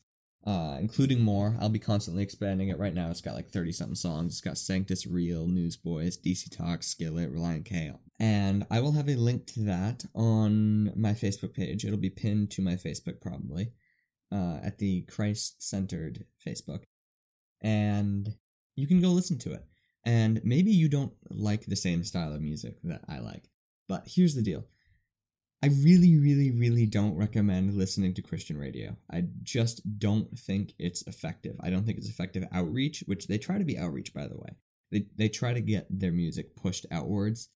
[0.45, 1.55] uh, including more.
[1.59, 2.77] I'll be constantly expanding it.
[2.77, 4.33] Right now, it's got like 30 something songs.
[4.33, 7.93] It's got Sanctus Real, Newsboys, DC Talk, Skillet, Relient K.
[8.19, 11.85] And I will have a link to that on my Facebook page.
[11.85, 13.71] It'll be pinned to my Facebook probably
[14.33, 16.83] uh, at the Christ Centered Facebook.
[17.61, 18.35] And
[18.75, 19.63] you can go listen to it.
[20.05, 23.49] And maybe you don't like the same style of music that I like.
[23.87, 24.65] But here's the deal
[25.63, 28.97] I really, really, really don't recommend listening to Christian radio.
[29.09, 31.55] I just don't think it's effective.
[31.61, 34.57] I don't think it's effective outreach, which they try to be outreach, by the way.
[34.91, 37.47] They, they try to get their music pushed outwards.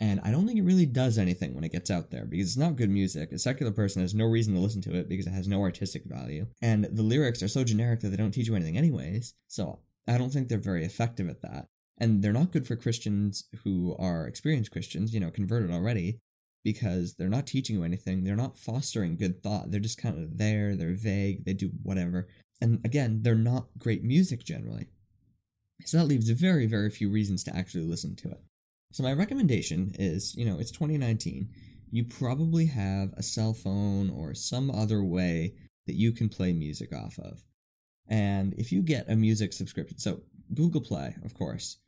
[0.00, 2.56] And I don't think it really does anything when it gets out there because it's
[2.56, 3.32] not good music.
[3.32, 6.04] A secular person has no reason to listen to it because it has no artistic
[6.06, 6.46] value.
[6.62, 9.34] And the lyrics are so generic that they don't teach you anything, anyways.
[9.46, 11.66] So I don't think they're very effective at that.
[11.98, 16.18] And they're not good for Christians who are experienced Christians, you know, converted already,
[16.64, 18.24] because they're not teaching you anything.
[18.24, 19.70] They're not fostering good thought.
[19.70, 20.76] They're just kind of there.
[20.76, 21.44] They're vague.
[21.44, 22.26] They do whatever.
[22.58, 24.88] And again, they're not great music generally.
[25.84, 28.40] So that leaves very, very few reasons to actually listen to it.
[28.92, 31.48] So my recommendation is, you know, it's 2019.
[31.92, 35.54] You probably have a cell phone or some other way
[35.86, 37.44] that you can play music off of.
[38.08, 40.22] And if you get a music subscription, so
[40.54, 41.78] Google Play, of course,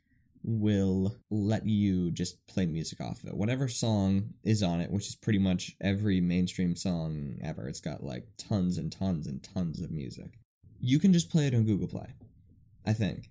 [0.43, 3.37] will let you just play music off of it.
[3.37, 8.03] Whatever song is on it, which is pretty much every mainstream song ever, it's got
[8.03, 10.39] like tons and tons and tons of music.
[10.79, 12.07] You can just play it on Google Play,
[12.85, 13.29] I think.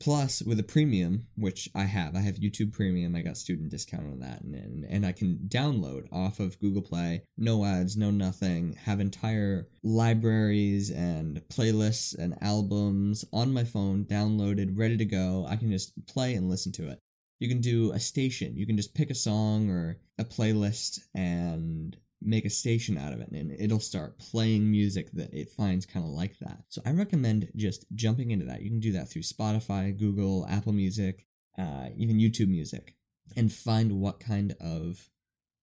[0.00, 3.14] Plus, with a premium, which I have, I have YouTube Premium.
[3.14, 6.80] I got student discount on that, and, and and I can download off of Google
[6.80, 8.78] Play, no ads, no nothing.
[8.84, 15.46] Have entire libraries and playlists and albums on my phone, downloaded, ready to go.
[15.46, 16.98] I can just play and listen to it.
[17.38, 18.56] You can do a station.
[18.56, 23.20] You can just pick a song or a playlist and make a station out of
[23.20, 26.64] it and it'll start playing music that it finds kind of like that.
[26.68, 28.62] So I recommend just jumping into that.
[28.62, 31.26] You can do that through Spotify, Google, Apple Music,
[31.58, 32.94] uh, even YouTube Music,
[33.36, 35.08] and find what kind of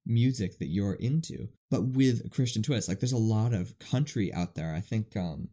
[0.06, 2.88] music that you're into, but with a Christian twist.
[2.88, 4.74] Like there's a lot of country out there.
[4.74, 5.50] I think um,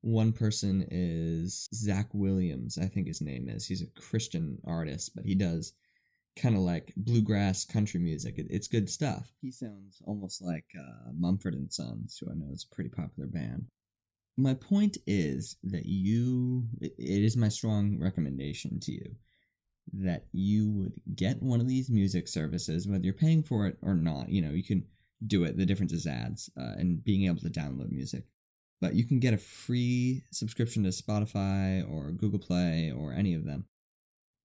[0.00, 3.66] one person is Zach Williams, I think his name is.
[3.66, 5.74] He's a Christian artist, but he does
[6.36, 8.38] kind of like bluegrass country music.
[8.38, 9.32] It, it's good stuff.
[9.40, 13.28] He sounds almost like uh, Mumford and Sons, who I know is a pretty popular
[13.28, 13.66] band.
[14.36, 19.14] My point is that you, it is my strong recommendation to you
[19.92, 23.94] that you would get one of these music services, whether you're paying for it or
[23.94, 24.28] not.
[24.28, 24.84] You know, you can
[25.26, 25.56] do it.
[25.56, 28.24] The difference is ads uh, and being able to download music.
[28.80, 33.44] But you can get a free subscription to Spotify or Google Play or any of
[33.44, 33.66] them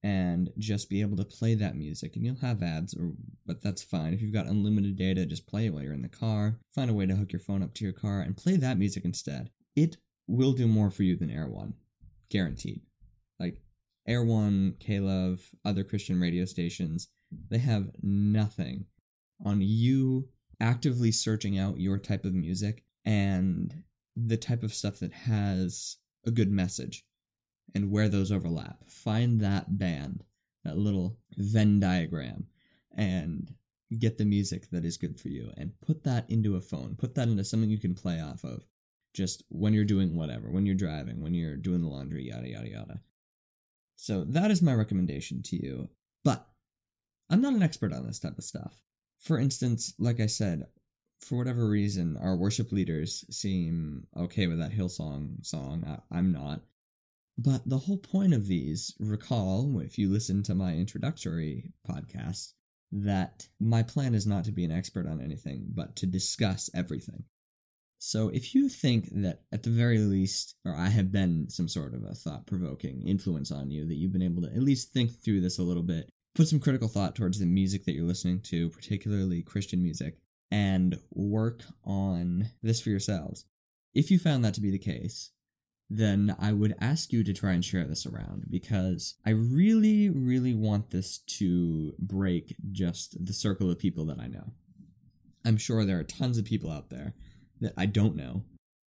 [0.06, 2.16] and just be able to play that music.
[2.16, 3.14] And you'll have ads, or
[3.47, 4.14] but that's fine.
[4.14, 6.60] If you've got unlimited data, just play it while you're in the car.
[6.76, 9.03] Find a way to hook your phone up to your car and play that music
[9.03, 9.49] instead.
[9.76, 9.97] It
[10.28, 11.74] will do more for you than Air One,
[12.30, 12.82] guaranteed.
[13.39, 13.64] Like
[14.08, 17.08] Air One, K-Love, other Christian radio stations,
[17.49, 18.86] they have nothing
[19.43, 20.30] on you
[20.62, 23.82] actively searching out your type of music and
[24.16, 25.97] the type of stuff that has
[26.28, 27.03] a good message
[27.74, 28.78] and where those overlap.
[28.88, 30.24] Find that band,
[30.63, 32.47] that little Venn diagram,
[32.95, 33.53] and
[33.97, 36.95] get the music that is good for you and put that into a phone.
[36.97, 38.66] Put that into something you can play off of
[39.13, 42.70] just when you're doing whatever, when you're driving, when you're doing the laundry, yada, yada,
[42.70, 42.99] yada.
[43.95, 45.89] So that is my recommendation to you.
[46.24, 46.45] But
[47.30, 48.82] I'm not an expert on this type of stuff.
[49.18, 50.66] For instance, like I said,
[51.20, 56.01] for whatever reason, our worship leaders seem okay with that Hillsong song.
[56.11, 56.61] I, am not.
[57.38, 62.54] But the whole point of these, recall, if you listen to my introductory podcast,
[62.92, 67.26] that my plan is not to be an expert on anything, but to discuss everything.
[67.98, 71.94] So if you think that at the very least, or I have been some sort
[71.94, 75.12] of a thought provoking influence on you, that you've been able to at least think
[75.12, 78.42] through this a little bit, put some critical thought towards the music that you're listening
[78.42, 80.20] to, particularly Christian music,
[80.52, 83.46] and work on this for yourselves.
[83.94, 85.32] If you found that to be the case,
[85.90, 90.54] then I would ask you to try and share this around because I really, really
[90.54, 94.54] want this to break just the circle of people that I know.
[95.46, 97.14] I'm sure there are tons of people out there
[97.62, 98.44] that I don't know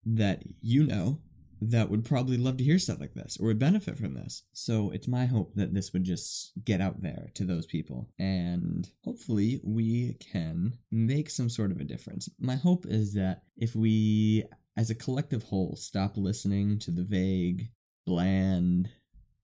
[0.06, 1.20] that you know
[1.62, 4.44] that would probably love to hear stuff like this or would benefit from this.
[4.52, 8.90] So it's my hope that this would just get out there to those people and
[9.04, 12.30] hopefully we can make some sort of a difference.
[12.40, 14.46] My hope is that if we,
[14.78, 17.70] as a collective whole, stop listening to the vague,
[18.06, 18.90] bland,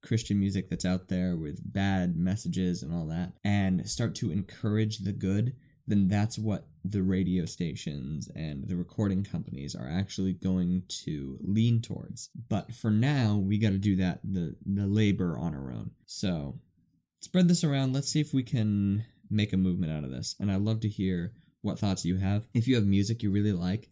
[0.04, 5.00] Christian music that's out there with bad messages and all that, and start to encourage
[5.00, 5.56] the good,
[5.88, 11.82] then that's what the radio stations and the recording companies are actually going to lean
[11.82, 12.30] towards.
[12.50, 15.92] But for now, we got to do that the the labor on our own.
[16.06, 16.60] So
[17.22, 17.94] spread this around.
[17.94, 20.36] Let's see if we can make a movement out of this.
[20.40, 22.46] And I'd love to hear what thoughts you have.
[22.54, 23.90] If you have music you really like,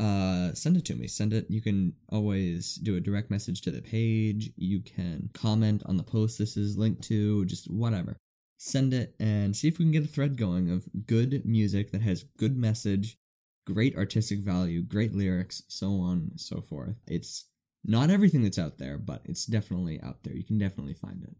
[0.00, 1.06] uh, send it to me.
[1.06, 1.46] Send it.
[1.50, 4.50] You can always do a direct message to the page.
[4.56, 8.16] You can comment on the post this is linked to, just whatever.
[8.56, 12.00] Send it and see if we can get a thread going of good music that
[12.00, 13.18] has good message,
[13.66, 16.96] great artistic value, great lyrics, so on and so forth.
[17.06, 17.46] It's
[17.84, 20.34] not everything that's out there, but it's definitely out there.
[20.34, 21.36] You can definitely find it.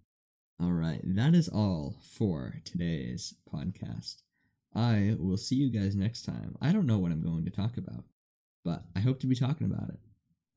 [0.63, 4.17] All right, that is all for today's podcast.
[4.75, 6.57] I will see you guys next time.
[6.61, 8.05] I don't know what I'm going to talk about
[8.65, 9.99] but I hope to be talking about it.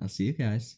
[0.02, 0.78] I'll see you guys.